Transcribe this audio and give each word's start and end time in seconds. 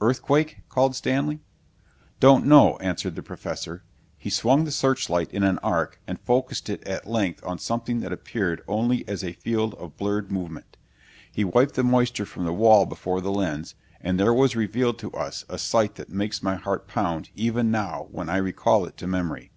"Earthquake?" 0.00 0.58
called 0.68 0.94
Stanley. 0.94 1.40
"Don't 2.20 2.46
know," 2.46 2.76
answered 2.78 3.16
the 3.16 3.24
Professor. 3.24 3.82
He 4.16 4.30
swung 4.30 4.62
the 4.62 4.70
searchlight 4.70 5.32
in 5.32 5.42
an 5.42 5.58
arc 5.64 6.00
and 6.06 6.20
focussed 6.20 6.70
it 6.70 6.84
at 6.86 7.08
length 7.10 7.42
on 7.44 7.58
something 7.58 7.98
that 7.98 8.12
appeared 8.12 8.62
only 8.68 9.02
as 9.08 9.24
a 9.24 9.32
field 9.32 9.74
of 9.74 9.96
blurred 9.96 10.30
movement. 10.30 10.76
He 11.32 11.42
wiped 11.44 11.74
the 11.74 11.82
moisture 11.82 12.24
from 12.24 12.44
the 12.44 12.52
wall 12.54 12.86
before 12.86 13.20
the 13.20 13.32
lens, 13.32 13.74
and 14.00 14.16
there 14.16 14.32
was 14.32 14.54
revealed 14.54 14.96
to 15.00 15.10
us 15.10 15.44
a 15.48 15.58
sight 15.58 15.96
that 15.96 16.08
makes 16.08 16.40
my 16.40 16.54
heart 16.54 16.86
pound 16.86 17.30
even 17.34 17.72
now 17.72 18.06
when 18.12 18.28
I 18.28 18.36
recall 18.36 18.86
it 18.86 18.96
to 18.98 19.08
memory. 19.08 19.50